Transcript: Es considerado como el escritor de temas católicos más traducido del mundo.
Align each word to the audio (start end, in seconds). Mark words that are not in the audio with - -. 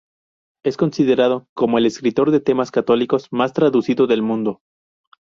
Es 0.63 0.77
considerado 0.77 1.47
como 1.53 1.77
el 1.77 1.85
escritor 1.85 2.31
de 2.31 2.39
temas 2.39 2.71
católicos 2.71 3.27
más 3.29 3.53
traducido 3.53 4.07
del 4.07 4.23
mundo. 4.23 4.63